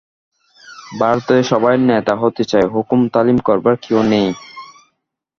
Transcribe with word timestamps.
ভারতে 0.91 1.35
সবাই 1.51 1.75
নেতা 1.89 2.13
হতে 2.21 2.43
চায়, 2.51 2.67
হুকুম 2.73 2.99
তালিম 3.13 3.37
করবার 3.47 3.75
কেউ 3.83 3.99
নেই। 4.11 4.27